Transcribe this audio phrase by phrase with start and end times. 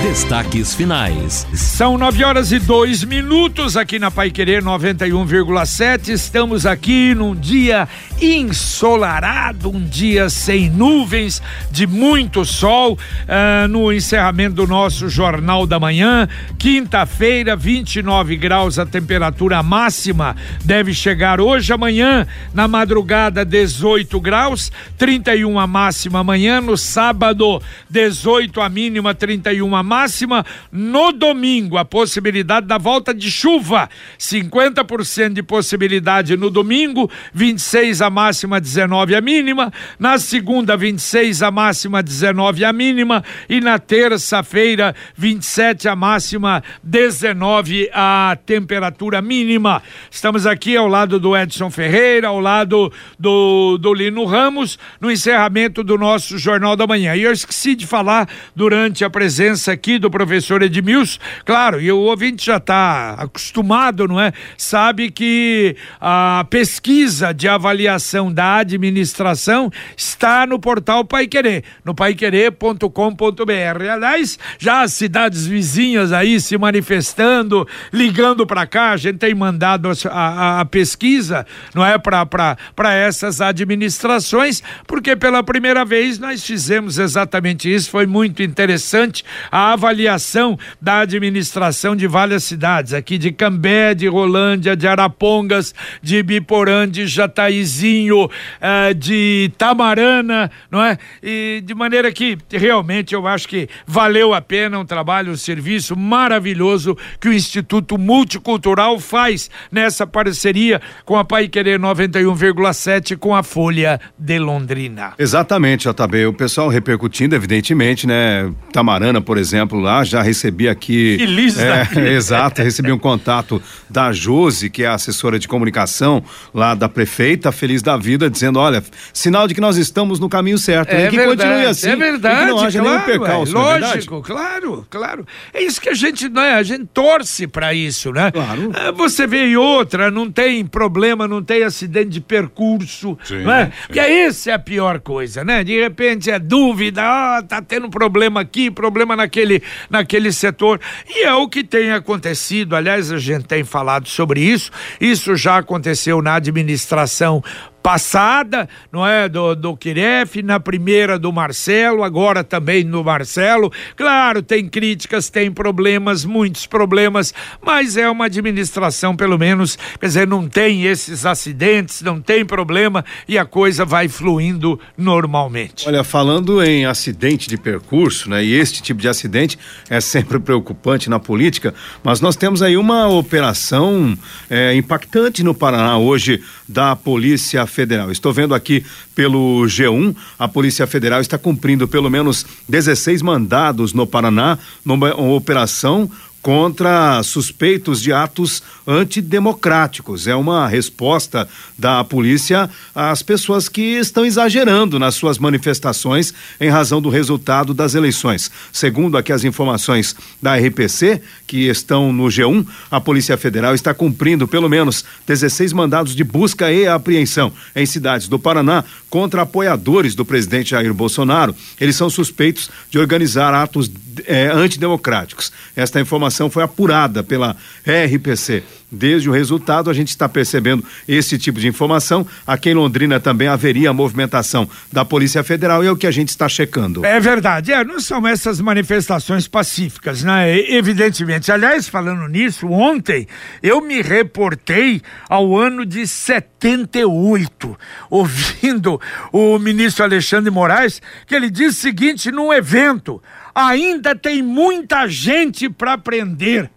[0.00, 1.46] Destaques finais.
[1.54, 6.08] São nove horas e dois minutos aqui na Pai Querer 91,7.
[6.08, 7.86] Estamos aqui num dia
[8.20, 15.78] ensolarado, um dia sem nuvens, de muito sol, uh, no encerramento do nosso Jornal da
[15.78, 16.28] Manhã.
[16.58, 25.58] Quinta-feira, 29 graus a temperatura máxima deve chegar hoje, amanhã, na madrugada, 18 graus, 31
[25.58, 30.44] a máxima amanhã, no sábado, 18 a mínima, 31 a máxima.
[30.70, 38.10] No domingo, a possibilidade da volta de chuva, 50% de possibilidade no domingo, 26 a
[38.10, 39.72] máxima, 19 a mínima.
[39.98, 43.24] Na segunda, 26 a máxima, 19 a mínima.
[43.48, 49.82] E na terça-feira, 27 a máxima, 19 a temperatura mínima.
[50.10, 55.82] Estamos aqui ao lado do Edson Ferreira, ao lado do, do Lino Ramos, no encerramento
[55.82, 57.14] do nosso Jornal da Manhã.
[57.14, 61.98] E eu esqueci de falar durante a presença aqui do professor Edmilson, claro, e o
[61.98, 64.32] ouvinte já está acostumado, não é?
[64.56, 73.90] Sabe que a pesquisa de avaliação da administração está no portal Pai Querer, no paiquerer.com.br.
[73.92, 79.88] Aliás, já as cidades vizinhas aí se manifestando, ligando para cá, a gente tem mandado
[79.88, 81.98] a, a, a pesquisa, não é?
[81.98, 89.61] Para essas administrações, porque pela primeira vez nós fizemos exatamente isso, foi muito interessante a
[89.70, 96.88] avaliação da administração de várias cidades, aqui de Cambé, de Rolândia, de Arapongas, de Biporã,
[96.88, 100.98] de Jataizinho, uh, de Tamarana, não é?
[101.22, 105.96] E de maneira que realmente eu acho que valeu a pena um trabalho, um serviço
[105.96, 113.42] maravilhoso que o Instituto Multicultural faz nessa parceria com a Pai Querer 91,7 com a
[113.42, 115.14] Folha de Londrina.
[115.18, 116.26] Exatamente, JB.
[116.26, 118.52] O pessoal repercutindo, evidentemente, né?
[118.72, 121.16] Tamarana, por exemplo, lá, já recebi aqui.
[121.18, 126.22] Feliz é, Exato, recebi um contato da Josi, que é a assessora de comunicação
[126.54, 128.82] lá da prefeita, feliz da vida, dizendo: olha,
[129.12, 130.92] sinal de que nós estamos no caminho certo.
[130.92, 131.90] É e que verdade, continue assim.
[131.90, 132.40] É verdade.
[132.40, 133.56] que não haja claro, nenhum percalço.
[133.56, 135.26] É, lógico, é claro, claro.
[135.52, 136.54] É isso que a gente, né?
[136.54, 138.30] A gente torce para isso, né?
[138.30, 138.72] Claro.
[138.74, 143.66] É, você vê em outra, não tem problema, não tem acidente de percurso, Sim, né?
[143.66, 143.72] sim.
[143.86, 145.64] Porque essa é a pior coisa, né?
[145.64, 149.41] De repente é dúvida, ah, tá tendo problema aqui, problema naquele,
[149.88, 150.80] naquele setor.
[151.08, 154.70] E é o que tem acontecido, aliás, a gente tem falado sobre isso,
[155.00, 157.42] isso já aconteceu na administração
[157.82, 159.28] passada, não é?
[159.28, 163.72] Do, do Quiref, na primeira do Marcelo, agora também no Marcelo.
[163.96, 167.34] Claro, tem críticas, tem problemas, muitos problemas,
[167.64, 173.04] mas é uma administração, pelo menos, quer dizer, não tem esses acidentes, não tem problema
[173.26, 175.88] e a coisa vai fluindo normalmente.
[175.88, 178.44] Olha, falando em acidente de percurso, né?
[178.44, 179.58] E este tipo de acidente
[179.90, 184.16] é sempre preocupante na política, mas nós temos aí uma operação
[184.48, 188.10] é, impactante no Paraná hoje da Polícia Federal.
[188.10, 188.84] Estou vendo aqui
[189.14, 196.10] pelo G1, a Polícia Federal está cumprindo pelo menos 16 mandados no Paraná numa operação
[196.42, 200.26] contra suspeitos de atos antidemocráticos.
[200.26, 201.48] É uma resposta
[201.78, 207.94] da polícia às pessoas que estão exagerando nas suas manifestações em razão do resultado das
[207.94, 208.50] eleições.
[208.72, 214.48] Segundo aqui as informações da RPC, que estão no G1, a Polícia Federal está cumprindo
[214.48, 220.24] pelo menos 16 mandados de busca e apreensão em cidades do Paraná contra apoiadores do
[220.24, 221.54] presidente Jair Bolsonaro.
[221.80, 223.88] Eles são suspeitos de organizar atos
[224.26, 225.52] eh, antidemocráticos.
[225.74, 227.56] Esta informação foi apurada pela
[227.86, 228.62] RPC.
[228.94, 232.26] Desde o resultado, a gente está percebendo esse tipo de informação.
[232.46, 236.28] Aqui em Londrina também haveria movimentação da Polícia Federal e é o que a gente
[236.28, 237.02] está checando.
[237.06, 240.58] É verdade, é, não são essas manifestações pacíficas, né?
[240.70, 241.50] Evidentemente.
[241.50, 243.26] Aliás, falando nisso, ontem
[243.62, 247.78] eu me reportei ao ano de 78,
[248.10, 249.00] ouvindo
[249.32, 253.22] o ministro Alexandre Moraes, que ele disse o seguinte num evento:
[253.54, 256.70] ainda tem muita gente para prender.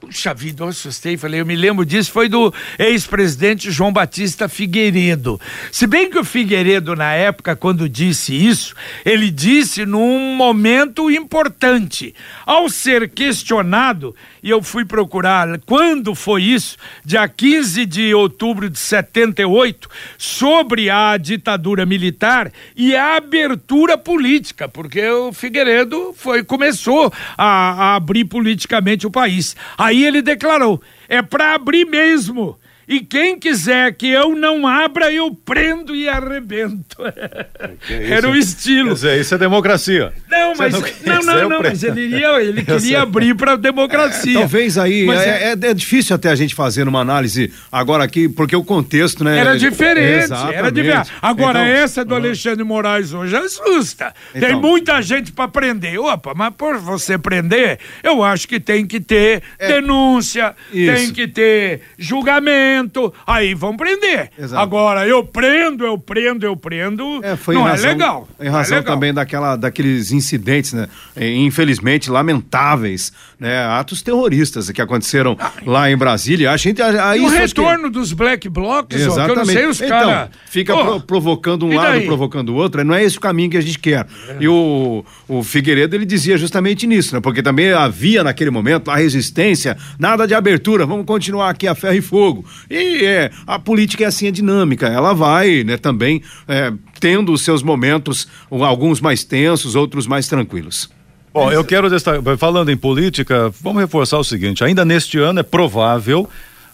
[0.00, 5.38] Puxa vida, eu assustei, falei, eu me lembro disso, foi do ex-presidente João Batista Figueiredo.
[5.70, 8.74] Se bem que o Figueiredo, na época, quando disse isso,
[9.04, 12.14] ele disse num momento importante.
[12.46, 18.78] Ao ser questionado, e eu fui procurar quando foi isso, dia 15 de outubro de
[18.78, 19.88] 78,
[20.18, 27.94] sobre a ditadura militar e a abertura política, porque o Figueiredo foi começou a, a
[27.96, 29.56] abrir politicamente o país.
[29.76, 32.58] Aí ele declarou: é para abrir mesmo.
[32.90, 36.96] E quem quiser que eu não abra, eu prendo e arrebento.
[37.88, 38.88] Era o estilo.
[38.88, 40.12] Quer dizer, isso é democracia.
[40.28, 44.38] Não, mas não, não, não, não, mas ele, iria, ele queria abrir para a democracia.
[44.38, 48.28] É, talvez aí é, é, é, difícil até a gente fazer uma análise agora aqui,
[48.28, 49.38] porque o contexto, né?
[49.38, 50.56] Era diferente, Exatamente.
[50.56, 51.12] era diferente.
[51.22, 54.12] Agora, então, essa do Alexandre Moraes hoje assusta.
[54.34, 55.96] Então, tem muita gente para prender.
[56.00, 60.92] Opa, mas por você prender, eu acho que tem que ter é, denúncia, isso.
[60.92, 62.79] tem que ter julgamento,
[63.26, 64.30] aí vão prender.
[64.38, 64.62] Exato.
[64.62, 68.28] Agora, eu prendo, eu prendo, eu prendo, é, não é razão, é legal.
[68.40, 70.88] Em razão é também daquela, daqueles incidentes, né?
[71.16, 73.64] Infelizmente, lamentáveis, né?
[73.66, 76.50] Atos terroristas que aconteceram ah, lá em Brasília.
[76.50, 77.90] A gente, a, a o retorno que...
[77.90, 79.20] dos black blocs, Exatamente.
[79.20, 80.30] Ó, que eu não sei os então, cara...
[80.46, 83.56] fica oh, pro, provocando um lado, provocando o outro, não é esse o caminho que
[83.56, 84.06] a gente quer.
[84.28, 84.36] É.
[84.40, 87.20] E o, o Figueiredo, ele dizia justamente nisso, né?
[87.20, 91.94] Porque também havia naquele momento a resistência, nada de abertura, vamos continuar aqui a ferro
[91.94, 92.44] e fogo.
[92.70, 97.42] E é, a política é assim, é dinâmica, ela vai, né, também é, tendo os
[97.42, 100.88] seus momentos, alguns mais tensos, outros mais tranquilos.
[101.34, 105.42] Bom, eu quero destacar, falando em política, vamos reforçar o seguinte: ainda neste ano é
[105.42, 106.28] provável,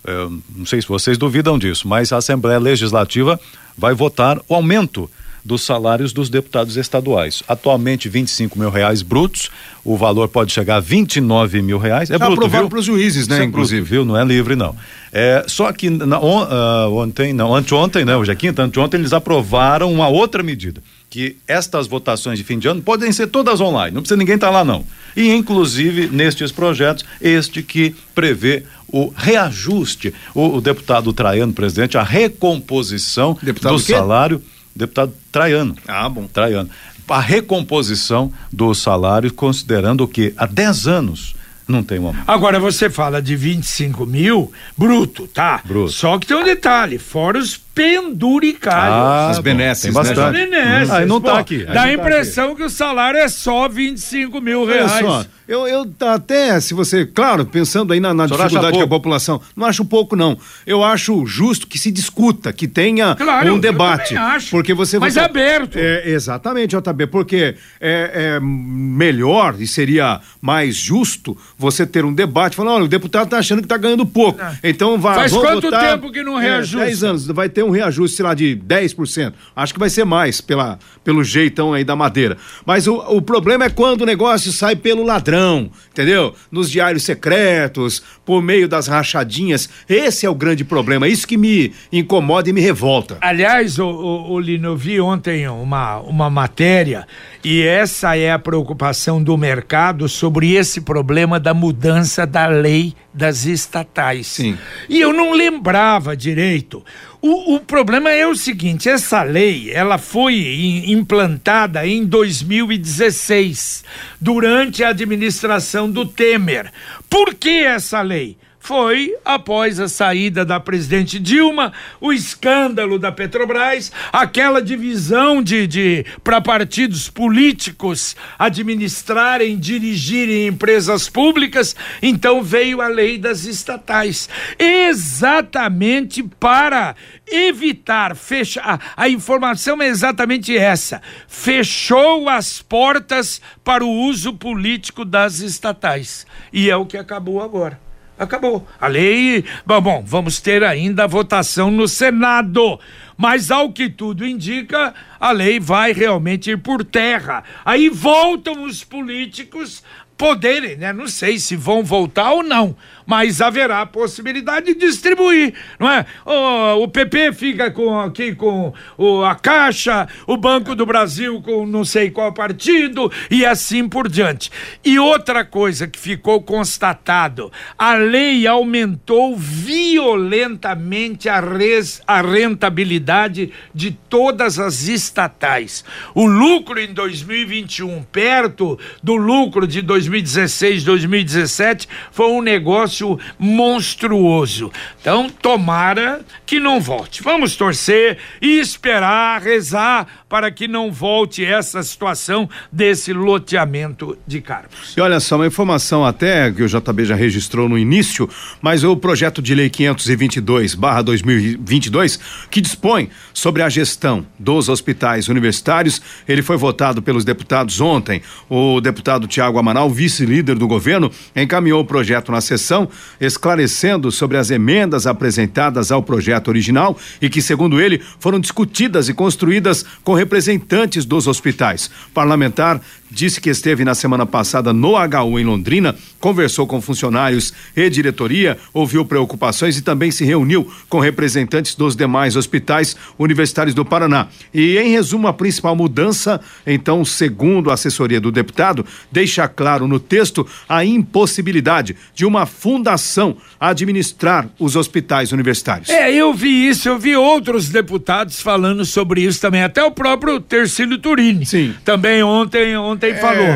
[0.04, 3.40] é, não sei se vocês duvidam disso, mas a Assembleia Legislativa
[3.76, 5.10] vai votar o aumento
[5.46, 7.43] dos salários dos deputados estaduais.
[7.46, 9.48] Atualmente, 25 mil reais brutos,
[9.84, 12.10] o valor pode chegar a 29 mil reais.
[12.10, 12.69] É Já bruto, viu?
[12.69, 13.40] para os juízes, né?
[13.40, 13.82] É inclusive.
[13.82, 14.04] Bruto, viu?
[14.04, 14.75] Não é livre, não.
[15.12, 18.16] É, só que na, on, uh, ontem, não, anteontem, né?
[18.16, 22.66] Hoje é quinta, anteontem eles aprovaram uma outra medida que estas votações de fim de
[22.66, 24.84] ano podem ser todas online, não precisa ninguém estar tá lá não.
[25.16, 32.02] E inclusive nestes projetos, este que prevê o reajuste, o, o deputado Traiano, presidente, a
[32.02, 34.42] recomposição deputado do salário
[34.76, 35.76] deputado Traiano.
[35.87, 36.26] Ah, bom.
[36.26, 36.70] Traiano.
[37.08, 41.37] A recomposição do salário, considerando que há 10 anos
[41.67, 42.14] não tem uma.
[42.26, 45.61] Agora você fala de 25 mil bruto, tá?
[45.64, 45.93] Bruto.
[45.93, 48.90] Só que tem um detalhe: fora os penduricários.
[48.90, 50.32] Ah, as benesses, tem bastante.
[50.32, 50.46] Né?
[50.46, 50.90] Benesses.
[50.90, 51.62] Aí não tá aqui.
[51.62, 54.93] Dá a impressão tá que o salário é só 25 mil reais.
[54.93, 58.87] Olha só, eu, eu até, se você, claro, pensando aí na, na dificuldade que a
[58.87, 60.37] população, não acho pouco não.
[60.67, 64.17] Eu acho justo que se discuta, que tenha claro, um debate.
[64.17, 64.50] acho.
[64.50, 65.76] Porque você Mas você, aberto.
[65.78, 72.56] É, exatamente, JB, porque é, é, melhor e seria mais justo você ter um debate,
[72.56, 74.40] falando, olha, o deputado tá achando que tá ganhando pouco.
[74.43, 74.58] É.
[74.64, 76.87] Então vai Faz quanto votar, tempo que não reajusta?
[76.87, 79.32] É, 10 anos, vai ter um reajuste, sei lá, de 10%.
[79.54, 82.36] Acho que vai ser mais pela, pelo jeitão aí da madeira.
[82.64, 86.34] Mas o, o problema é quando o negócio sai pelo ladrão, entendeu?
[86.50, 89.68] Nos diários secretos, por meio das rachadinhas.
[89.88, 91.06] Esse é o grande problema.
[91.08, 93.18] Isso que me incomoda e me revolta.
[93.20, 97.06] Aliás, o, o, o Lino, eu vi ontem uma, uma matéria
[97.44, 103.46] e essa é a preocupação do mercado sobre esse problema da mudança da lei das
[103.46, 104.26] estatais.
[104.26, 104.58] Sim.
[104.88, 106.84] E eu não lembrava direito.
[107.20, 113.84] O, o, problema é o seguinte: essa lei ela foi implantada em 2016,
[114.20, 116.72] durante a administração do Temer.
[117.08, 118.36] Por que essa lei?
[118.66, 126.04] Foi após a saída da presidente Dilma, o escândalo da Petrobras, aquela divisão de, de
[126.24, 134.28] para partidos políticos administrarem, dirigirem empresas públicas, então veio a lei das estatais,
[134.58, 138.94] exatamente para evitar fechar.
[138.96, 146.26] A, informação é exatamente essa: fechou as portas para o uso político das estatais.
[146.52, 147.86] E é o que acabou agora.
[148.18, 148.66] Acabou.
[148.80, 149.44] A lei.
[149.64, 152.80] Bom, bom, vamos ter ainda a votação no Senado.
[153.16, 157.44] Mas, ao que tudo indica, a lei vai realmente ir por terra.
[157.64, 159.82] Aí voltam os políticos
[160.16, 160.92] poderem, né?
[160.92, 166.06] Não sei se vão voltar ou não, mas haverá a possibilidade de distribuir, não é?
[166.25, 171.66] O, o PP fica com aqui com o, a Caixa, o Banco do Brasil com
[171.66, 174.50] não sei qual partido e assim por diante.
[174.85, 183.90] E outra coisa que ficou constatado, a lei aumentou violentamente a, res, a rentabilidade de
[183.90, 185.85] todas as estatais.
[186.14, 194.72] O lucro em 2021 perto do lucro de 2021 2016, 2017, foi um negócio monstruoso.
[195.00, 197.22] Então, tomara que não volte.
[197.22, 204.94] Vamos torcer e esperar, rezar para que não volte essa situação desse loteamento de cargos.
[204.96, 208.28] E olha só, uma informação até que o JB já registrou no início,
[208.60, 212.18] mas o projeto de lei 522/2022
[212.50, 218.22] que dispõe sobre a gestão dos hospitais universitários, ele foi votado pelos deputados ontem.
[218.48, 222.88] O deputado Tiago Amaral vice-líder do governo, encaminhou o projeto na sessão,
[223.21, 229.15] esclarecendo sobre as emendas apresentadas ao projeto original e que, segundo ele, foram discutidas e
[229.15, 231.91] construídas com representantes dos hospitais.
[232.12, 237.88] Parlamentar disse que esteve na semana passada no HU em Londrina, conversou com funcionários e
[237.88, 244.28] diretoria, ouviu preocupações e também se reuniu com representantes dos demais hospitais universitários do Paraná.
[244.52, 250.00] E em resumo, a principal mudança, então, segundo a assessoria do deputado, deixa claro no
[250.00, 255.88] texto a impossibilidade de uma fundação administrar os hospitais universitários.
[255.88, 260.40] É, eu vi isso, eu vi outros deputados falando sobre isso também, até o próprio
[260.40, 261.46] Tercílio Turini.
[261.46, 261.75] Sim.
[261.84, 263.15] Também ontem, ontem É.
[263.15, 263.47] falou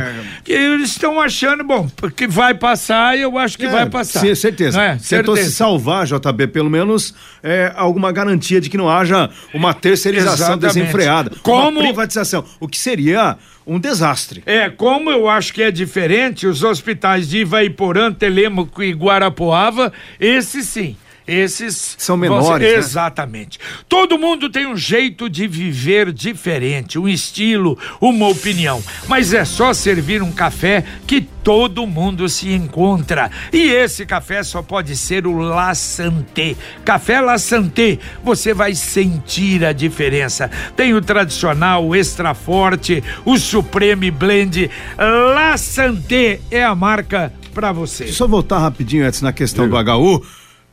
[0.44, 4.20] que eles estão achando, bom, que vai passar e eu acho que vai passar.
[4.20, 4.80] Sim, certeza.
[4.82, 4.96] É?
[4.96, 10.54] Tentou se salvar, JB, pelo menos é, alguma garantia de que não haja uma terceirização
[10.56, 10.74] Exatamente.
[10.74, 11.30] desenfreada.
[11.42, 12.44] Como- Uma privatização.
[12.58, 14.42] O que seria um desastre.
[14.46, 20.66] É, como eu acho que é diferente, os hospitais de Ivaiporã, Telêmaco e Guarapuava, esses
[20.66, 20.96] sim.
[21.26, 22.74] Esses São ser- menores, né?
[22.78, 23.58] Exatamente.
[23.88, 28.82] Todo mundo tem um jeito de viver diferente, um estilo, uma opinião.
[29.06, 33.30] Mas é só servir um café que todo mundo se encontra.
[33.52, 36.56] E esse café só pode ser o La Santé.
[36.84, 40.50] Café La Santé, você vai sentir a diferença.
[40.76, 44.70] Tem o tradicional, o extra forte, o Supreme Blend.
[44.98, 48.08] La Santé é a marca para você.
[48.08, 50.22] Só voltar rapidinho antes na questão do HU.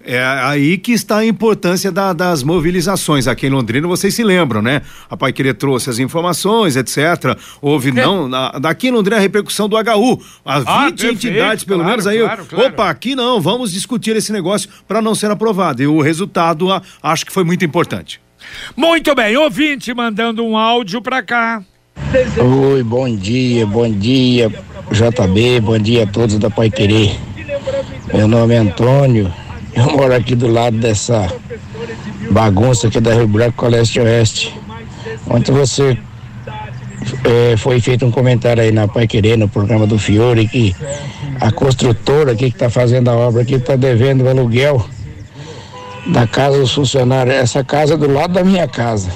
[0.09, 3.27] É aí que está a importância da- das movilizações.
[3.27, 4.81] Aqui em Londrina, vocês se lembram, né?
[5.09, 7.37] A Pai Querer trouxe as informações, etc.
[7.61, 10.21] Houve, não, na- daqui em Londrina, a repercussão do HU.
[10.45, 10.71] As 20 É.
[10.71, 12.19] Ah, perfeito, entidades, pelo claro, menos, aí.
[12.19, 12.67] claro, claro.
[12.69, 15.83] Opa, aqui não, vamos discutir esse negócio para não ser aprovado.
[15.83, 18.21] E o resultado, a- acho que foi muito importante.
[18.77, 21.61] Muito bem, ouvinte mandando um áudio para cá.
[22.71, 24.49] Oi, bom dia, bom dia,
[24.89, 27.13] JB, bom dia a todos da Pai Querer.
[28.13, 29.33] Meu nome é Antônio,
[29.77, 31.31] eu moro aqui do lado dessa
[32.31, 34.53] bagunça aqui da Rio Branco com a Leste Oeste.
[35.29, 35.97] Ontem você
[37.23, 40.75] eh, foi feito um comentário aí na Pai Querer, no programa do Fiore, que
[41.39, 44.83] a construtora aqui que está fazendo a obra aqui está devendo o aluguel
[46.07, 47.35] da casa dos funcionários.
[47.35, 49.09] Essa casa é do lado da minha casa.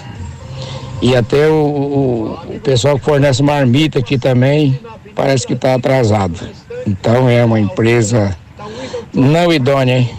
[1.01, 4.79] E até o- o pessoal que fornece marmita aqui também
[5.15, 6.39] parece que está atrasado.
[6.85, 8.35] Então é uma empresa
[9.13, 10.11] não idônea, hein?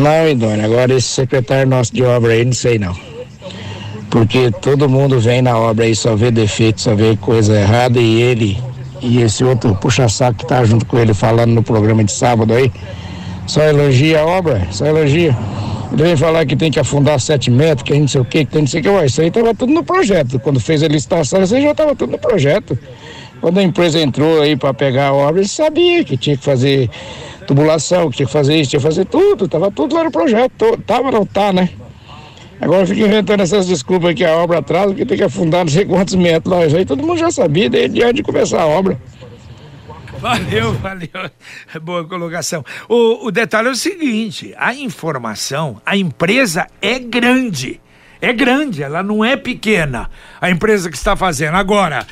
[0.00, 0.64] Não idônea.
[0.64, 2.94] Agora esse secretário nosso de obra aí, não sei não.
[4.10, 8.20] Porque todo mundo vem na obra aí, só vê defeito, só vê coisa errada e
[8.20, 8.58] ele
[9.02, 12.70] e esse outro puxa-saco que tá junto com ele falando no programa de sábado aí,
[13.46, 15.36] só elogia a obra, só elogia.
[15.92, 18.52] Ele vem falar que tem que afundar sete metros, que não sei o que, que
[18.52, 19.06] tem não sei o que.
[19.06, 20.38] Isso aí estava tudo no projeto.
[20.38, 22.78] Quando fez a licitação, isso aí já estava tudo no projeto.
[23.40, 26.88] Quando a empresa entrou aí para pegar a obra, ele sabia que tinha que fazer
[27.54, 29.44] tubulação, que tinha que fazer isso, tinha que fazer tudo.
[29.46, 30.52] Estava tudo lá no projeto.
[30.56, 31.68] to- Tava, não tá, né?
[32.60, 35.84] Agora fica inventando essas desculpas que a obra atrasa, porque tem que afundar não sei
[35.84, 36.66] quantos metros lá.
[36.66, 39.00] Isso aí todo mundo já sabia desde antes de começar a obra.
[40.18, 41.30] Valeu, valeu.
[41.82, 42.62] Boa colocação.
[42.88, 47.80] O, o detalhe é o seguinte: a informação, a empresa é grande.
[48.22, 50.10] É grande, ela não é pequena.
[50.38, 51.54] A empresa que está fazendo.
[51.54, 52.06] Agora,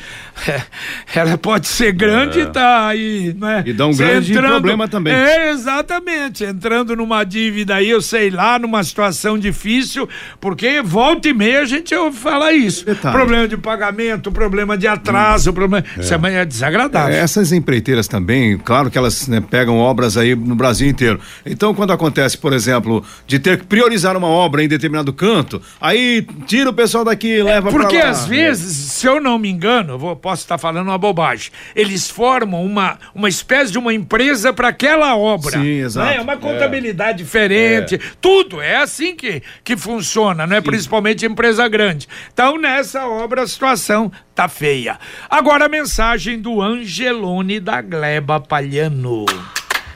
[1.15, 3.63] ela pode ser grande e tá aí, né?
[3.67, 5.13] E dá um Você grande problema também.
[5.15, 6.45] É, exatamente.
[6.45, 10.09] Entrando numa dívida aí, eu sei lá, numa situação difícil,
[10.41, 12.85] porque volta e meia a gente ouve falar isso.
[12.85, 13.17] Detalhe.
[13.17, 15.85] Problema de pagamento, problema de atraso, problema.
[15.99, 17.15] Isso é, é desagradável.
[17.15, 21.21] É, Essas empreiteiras também, claro que elas né, pegam obras aí no Brasil inteiro.
[21.45, 26.27] Então, quando acontece, por exemplo, de ter que priorizar uma obra em determinado canto, aí
[26.47, 27.85] tira o pessoal daqui e leva pra lá.
[27.89, 31.51] Porque às vezes, se eu não me engano, eu vou- posso estar falando uma bobagem,
[31.75, 35.53] eles formam uma, uma espécie de uma empresa para aquela obra.
[35.53, 36.07] Sim, exato.
[36.07, 36.17] Né?
[36.17, 38.61] É uma contabilidade diferente, tudo.
[38.61, 40.61] É assim que, que funciona, né?
[40.61, 42.07] Principalmente empresa grande.
[42.31, 44.99] Então, nessa obra, a situação tá feia.
[45.31, 49.25] Agora a mensagem do Angelone da Gleba Palhano.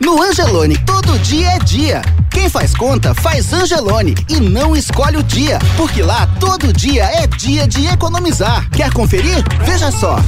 [0.00, 2.02] No Angelone, todo dia é dia.
[2.30, 7.26] Quem faz conta, faz Angelone e não escolhe o dia, porque lá todo dia é
[7.26, 8.68] dia de economizar.
[8.70, 9.44] Quer conferir?
[9.64, 10.18] Veja só.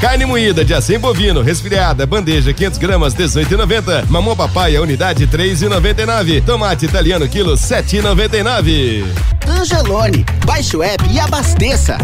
[0.00, 4.06] Carne moída de acém bovino, resfriada, bandeja 500 gramas 18,90.
[4.08, 6.42] Mamão papaya unidade 3,99.
[6.42, 9.04] Tomate italiano quilo 7,99.
[9.46, 11.98] Angelone, baixe o app e abasteça.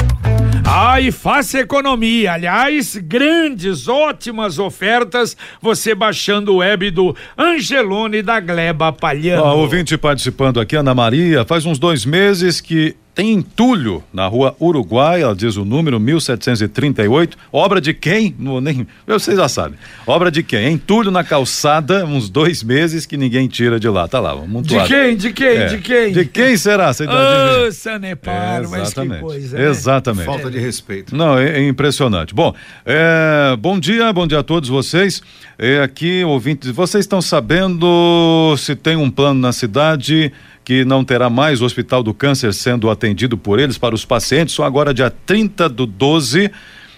[0.68, 2.32] Ah, e faça economia.
[2.32, 5.36] Aliás, grandes, ótimas ofertas.
[5.62, 9.44] Você baixando o web do Angelone da Gleba Palhano.
[9.44, 14.54] Ó, ouvinte participando aqui, Ana Maria, faz uns dois meses que tem entulho na rua
[14.60, 17.34] Uruguai, ela diz o número 1738.
[17.50, 18.36] Obra de quem?
[18.38, 19.78] Não, nem, vocês já sabem.
[20.06, 20.74] Obra de quem?
[20.74, 24.06] Entulho na calçada, uns dois meses que ninguém tira de lá.
[24.06, 25.16] Tá lá, vamos De quem?
[25.16, 25.46] De quem?
[25.46, 25.64] É.
[25.64, 26.12] De quem?
[26.12, 26.92] De quem será?
[26.92, 29.56] Você tá Ô, Sanepar, mas que coisa.
[29.56, 29.66] Né?
[29.66, 30.26] Exatamente.
[30.26, 31.16] Falta de respeito.
[31.16, 32.34] Não, é, é impressionante.
[32.34, 32.54] Bom,
[32.84, 35.22] é, bom dia, bom dia a todos vocês.
[35.58, 40.30] É, aqui, ouvintes, vocês estão sabendo se tem um plano na cidade
[40.66, 44.52] que não terá mais o Hospital do Câncer sendo atendido por eles para os pacientes,
[44.52, 46.50] só agora dia 30 do 12,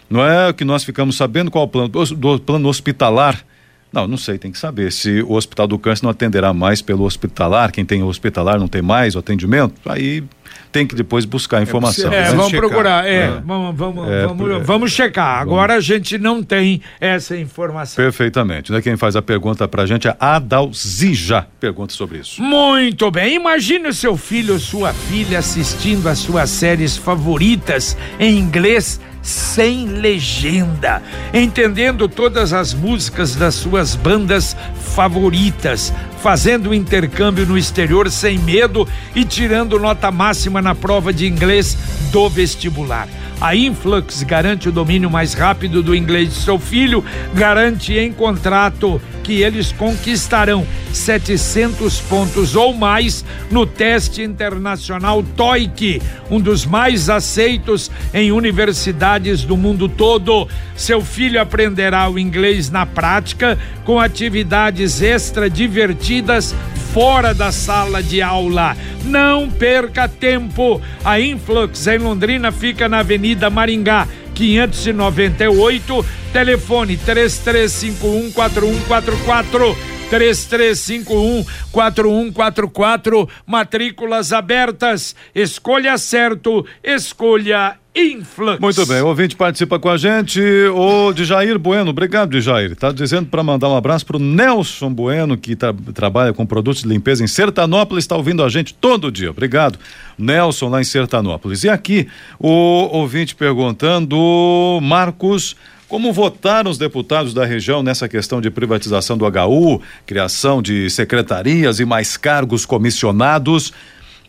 [0.09, 3.45] não é que nós ficamos sabendo qual o plano do plano hospitalar.
[3.93, 7.05] Não, não sei, tem que saber se o Hospital do Câncer não atenderá mais pelo
[7.05, 10.23] hospitalar, quem tem o hospitalar não tem mais o atendimento, aí
[10.71, 12.13] tem que depois buscar informação.
[12.13, 12.31] É, né?
[12.31, 12.61] vamos checar.
[12.61, 13.43] procurar, é, é.
[13.45, 15.41] vamos, vamos, é, vamos, é, vamos checar.
[15.41, 15.85] Agora vamos.
[15.85, 18.03] a gente não tem essa informação.
[18.03, 18.71] Perfeitamente.
[18.71, 18.81] Né?
[18.83, 21.47] Quem faz a pergunta pra gente é Adalzija.
[21.59, 22.43] Pergunta sobre isso.
[22.43, 23.37] Muito bem.
[23.37, 29.87] Imagine o seu filho ou sua filha assistindo as suas séries favoritas em inglês sem
[29.87, 31.03] legenda,
[31.35, 34.57] entendendo todas as músicas das suas bandas
[34.95, 35.93] favoritas,
[36.23, 41.77] fazendo intercâmbio no exterior sem medo e tirando nota máxima na prova de inglês
[42.11, 43.07] do vestibular.
[43.41, 47.05] A Influx garante o domínio mais rápido do inglês de seu filho,
[47.35, 56.41] garante em contrato que eles conquistarão 700 pontos ou mais no teste internacional TOEIC, um
[56.41, 60.49] dos mais aceitos em universidades do mundo todo.
[60.75, 66.53] Seu filho aprenderá o inglês na prática com atividades extra divertidas
[66.93, 68.77] fora da sala de aula.
[69.05, 70.81] Não perca tempo.
[71.05, 79.99] A Influx em Londrina fica na Avenida Maringá 598, telefone 3351 4144.
[80.09, 85.15] 3351 4144, matrículas abertas.
[85.35, 88.61] Escolha certo, escolha Influx.
[88.61, 90.41] Muito bem, o ouvinte participa com a gente,
[90.73, 95.37] o de Jair Bueno, obrigado Jair, tá dizendo para mandar um abraço pro Nelson Bueno,
[95.37, 99.31] que tra trabalha com produtos de limpeza em Sertanópolis, está ouvindo a gente todo dia,
[99.31, 99.79] obrigado,
[100.17, 101.65] Nelson lá em Sertanópolis.
[101.65, 102.07] E aqui,
[102.39, 105.57] o ouvinte perguntando, Marcos,
[105.89, 111.81] como votaram os deputados da região nessa questão de privatização do HU, criação de secretarias
[111.81, 113.73] e mais cargos comissionados?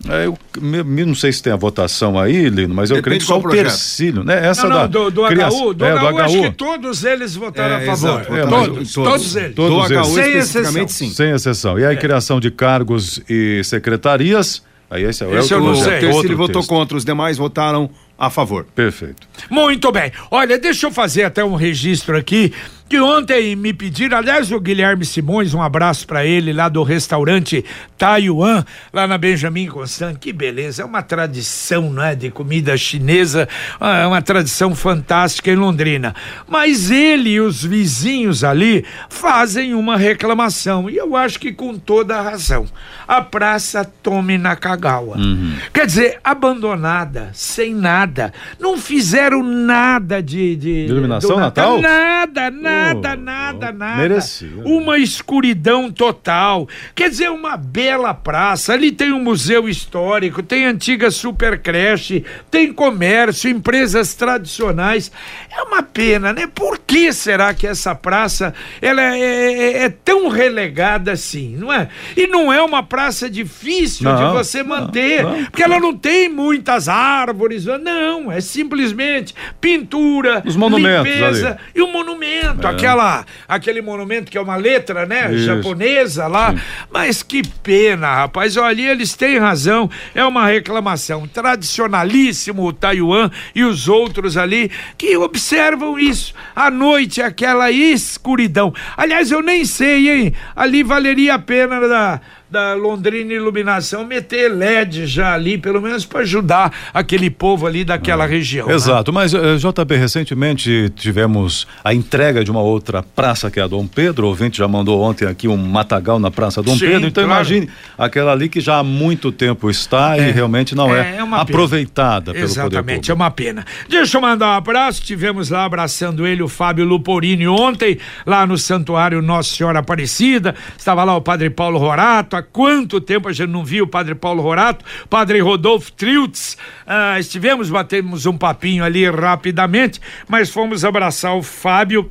[0.07, 3.19] É, eu me, não sei se tem a votação aí, Lino, mas eu Depende creio
[3.19, 4.47] que só o Tercílio, né?
[4.47, 7.03] Essa não, não, da do, do criação, HU, do, é, HU, do acho que todos
[7.03, 8.21] eles votaram é, a favor.
[8.21, 9.55] É, todos, todos, todos, eles.
[9.55, 10.07] Todos do eles.
[10.07, 10.88] HU sem exceção.
[10.88, 11.09] sim.
[11.09, 11.79] Sem exceção.
[11.79, 11.99] E aí, é.
[11.99, 14.63] criação de cargos e secretarias.
[14.89, 18.29] Aí esse é, esse é o, o, o Tercílio votou contra, os demais votaram a
[18.29, 18.65] favor.
[18.73, 19.27] Perfeito.
[19.49, 20.12] Muito bem.
[20.31, 22.53] Olha, deixa eu fazer até um registro aqui
[22.89, 27.63] que ontem me pediram, aliás, o Guilherme Simões, um abraço para ele lá do restaurante
[27.95, 33.47] Taiwan, lá na Benjamin Constant, que beleza, é uma tradição, não é, de comida chinesa,
[33.80, 36.15] é uma tradição fantástica em Londrina.
[36.47, 42.17] Mas ele e os vizinhos ali fazem uma reclamação, e eu acho que com toda
[42.17, 42.65] a razão.
[43.08, 45.17] A praça Tome Nakagawa.
[45.17, 45.56] Uhum.
[45.71, 50.39] Quer dizer, abandonada, sem nada, não fizeram nada de...
[50.56, 51.80] De, de iluminação Natal?
[51.80, 53.97] Nada, nada Nada, nada, nada.
[53.97, 54.49] Merecia.
[54.63, 56.67] Uma escuridão total.
[56.95, 58.73] Quer dizer, uma bela praça.
[58.73, 65.11] Ali tem um museu histórico, tem antiga super creche, tem comércio, empresas tradicionais.
[65.55, 66.47] É uma pena, né?
[66.47, 71.71] Por que será que essa praça ela é, é, é, é tão relegada assim, não
[71.71, 71.89] é?
[72.15, 75.45] E não é uma praça difícil não, de você manter, não, não.
[75.45, 81.59] porque ela não tem muitas árvores, não, é simplesmente pintura, Os monumentos limpeza ali.
[81.75, 85.34] e o monumento aquela, aquele monumento que é uma letra, né?
[85.34, 85.45] Isso.
[85.45, 86.51] Japonesa lá.
[86.51, 86.60] Sim.
[86.91, 88.58] Mas que pena, rapaz.
[88.58, 89.89] Olha, eles têm razão.
[90.13, 91.27] É uma reclamação.
[91.27, 96.34] Tradicionalíssimo o Taiwan e os outros ali que observam isso.
[96.55, 98.73] À noite, aquela escuridão.
[98.95, 100.34] Aliás, eu nem sei, hein?
[100.55, 106.21] Ali valeria a pena da da Londrina Iluminação meter LED já ali, pelo menos para
[106.21, 108.67] ajudar aquele povo ali daquela região.
[108.67, 108.73] Né?
[108.73, 109.15] Exato, né?
[109.15, 113.67] mas uh, eh, JB, recentemente tivemos a entrega de uma outra praça que é a
[113.67, 117.07] Dom Pedro, o ouvinte já mandou ontem aqui um matagal na Praça Dom Sim, Pedro,
[117.07, 117.39] então claro.
[117.39, 121.15] imagine aquela ali que já há muito tempo está é, e realmente não é, é,
[121.17, 123.65] é aproveitada pelo Exatamente, é uma pena.
[123.88, 128.57] Deixa eu mandar um abraço, tivemos lá abraçando ele o Fábio Luporini ontem, lá no
[128.57, 133.49] Santuário Nossa Senhora Aparecida, estava lá o Padre Paulo Rorato, há quanto tempo a gente
[133.49, 139.10] não viu o padre Paulo Rorato, padre Rodolfo Triltz, ah, estivemos, batemos um papinho ali
[139.10, 142.10] rapidamente, mas fomos abraçar o Fábio,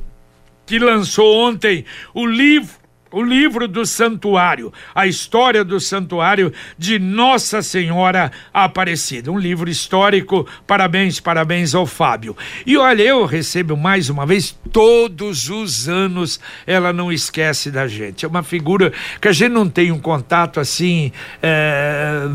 [0.65, 2.78] que lançou ontem o livro
[3.11, 10.47] o livro do santuário, a história do santuário de Nossa Senhora Aparecida, um livro histórico.
[10.67, 12.37] Parabéns, parabéns ao Fábio.
[12.65, 18.25] E olha, eu recebo mais uma vez, todos os anos ela não esquece da gente.
[18.25, 22.25] É uma figura que a gente não tem um contato assim, é,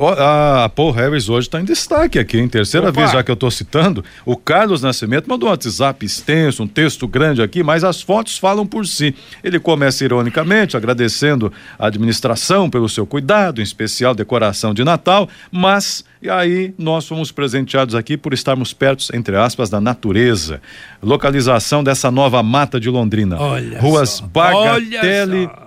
[0.64, 3.00] a Paul Harris hoje está em destaque aqui, em terceira Opa.
[3.00, 4.04] vez já que eu estou citando.
[4.24, 8.66] O Carlos Nascimento mandou um WhatsApp extenso, um texto grande aqui, mas as fotos falam
[8.66, 9.14] por si.
[9.44, 16.04] Ele começa ironicamente agradecendo a administração pelo seu cuidado, em especial decoração de Natal, mas
[16.22, 20.60] e aí nós fomos presenteados aqui por estarmos perto, entre aspas, da natureza.
[21.02, 23.40] Localização dessa nova mata de Londrina.
[23.40, 24.26] Olha Ruas só.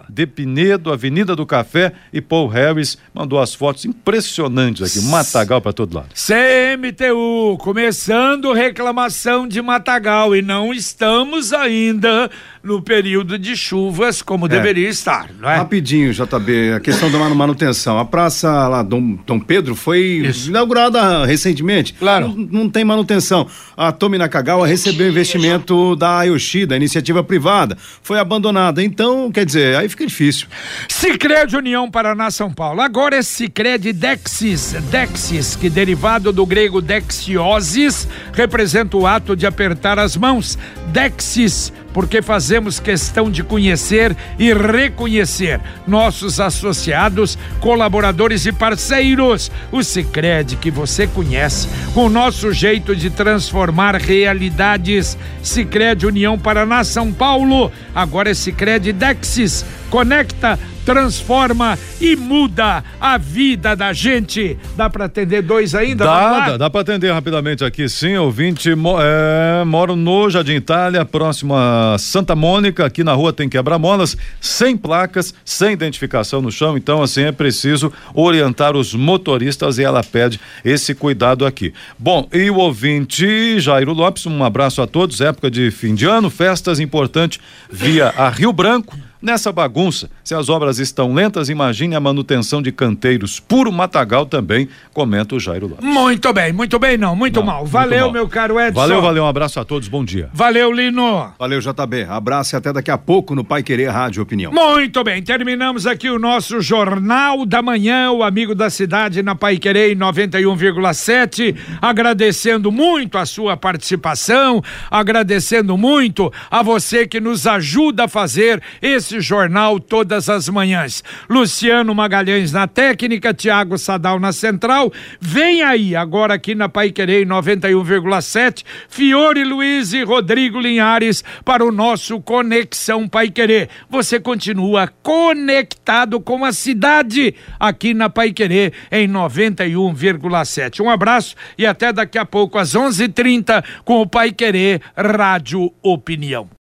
[0.10, 5.74] De Pinedo, Avenida do Café e Paul Harris mandou as fotos impressionantes aqui, matagal para
[5.74, 6.10] todo lado.
[6.14, 12.30] CMTU, começando reclamação de Matagal e não estamos ainda
[12.64, 15.58] no período de chuvas como deveria estar, não é?
[15.58, 18.00] Rapidinho, JB, a questão da manu- manutenção.
[18.00, 21.94] A praça lá, Dom, Dom Pedro, foi inaugurada recentemente.
[21.94, 22.30] Claro.
[22.30, 23.46] Não, não tem manutenção.
[23.76, 27.78] A Tomi Nakagawa recebeu investimento da Ayoshi, da iniciativa privada.
[28.02, 28.82] Foi abandonada.
[28.82, 30.48] Então, quer dizer, aí fica difícil.
[30.88, 32.80] Sicredi União Paraná São Paulo.
[32.80, 34.74] Agora é Sicredi Dexis.
[34.90, 40.58] Dexis, que derivado do grego dexiosis, representa o ato de apertar as mãos.
[40.94, 49.52] Dexis, porque fazemos questão de conhecer e reconhecer nossos associados, colaboradores e parceiros.
[49.72, 55.18] O Sicredi que você conhece, com o nosso jeito de transformar realidades.
[55.42, 57.72] Sicredi União Paraná São Paulo.
[57.94, 59.66] Agora é Sicredi Dexis.
[59.94, 64.58] Conecta, transforma e muda a vida da gente.
[64.76, 66.04] Dá para atender dois ainda?
[66.04, 68.18] Dá, dá, dá para atender rapidamente aqui, sim.
[68.18, 74.18] Ouvinte, é, moro no Jardim Itália, próximo a Santa Mônica, aqui na rua tem quebra-molas,
[74.42, 76.76] sem placas, sem identificação no chão.
[76.76, 81.72] Então, assim, é preciso orientar os motoristas e ela pede esse cuidado aqui.
[82.00, 85.22] Bom, e o ouvinte Jairo Lopes, um abraço a todos.
[85.22, 87.40] Época de fim de ano, festas importante
[87.72, 88.98] via a Rio Branco.
[89.24, 93.40] Nessa bagunça, se as obras estão lentas, imagine a manutenção de canteiros.
[93.40, 95.86] Puro matagal também, comenta o Jairo Lopes.
[95.86, 97.60] Muito bem, muito bem, não, muito Não, mal.
[97.60, 98.12] muito Valeu, mal.
[98.12, 98.78] meu caro Edson.
[98.78, 100.30] Valeu, valeu, um abraço a todos, bom dia.
[100.34, 101.32] Valeu, Lino.
[101.40, 102.04] Valeu, JB.
[102.10, 104.52] Abraço e até daqui a pouco no Pai Querer Rádio Opinião.
[104.52, 109.58] Muito bem, terminamos aqui o nosso Jornal da Manhã, o amigo da cidade na Pai
[109.58, 111.56] Querer em 91,7.
[111.82, 119.13] Agradecendo muito a sua participação, agradecendo muito a você que nos ajuda a fazer esse
[119.22, 121.04] jornal todas as manhãs.
[121.30, 124.92] Luciano Magalhães na técnica, Tiago Sadal na central.
[125.20, 131.66] Vem aí, agora aqui na Pai Querer em 91,7, Fiore Luiz e Rodrigo Linhares para
[131.66, 133.70] o nosso Conexão Pai Querer.
[133.90, 140.82] Você continua conectado com a cidade aqui na Pai Querer em 91,7.
[140.82, 146.63] Um abraço e até daqui a pouco às 11:30 com o Pai Querer Rádio Opinião